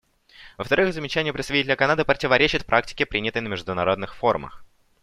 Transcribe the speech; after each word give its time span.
Во-вторых, 0.57 0.95
замечания 0.95 1.31
представителя 1.31 1.75
Канады 1.75 2.05
противоречат 2.05 2.65
практике, 2.65 3.05
принятой 3.05 3.43
на 3.43 3.49
международных 3.49 4.15
форумах. 4.15 4.63